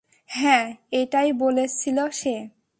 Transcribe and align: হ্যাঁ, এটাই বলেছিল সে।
হ্যাঁ, 0.29 0.65
এটাই 0.91 1.29
বলেছিল 1.33 1.97
সে। 2.11 2.35